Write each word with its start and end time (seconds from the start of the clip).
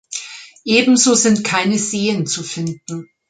Ebenso 0.65 1.13
sind 1.13 1.43
keine 1.43 1.77
Seen 1.77 2.25
zu 2.25 2.41
finden. 2.41 3.11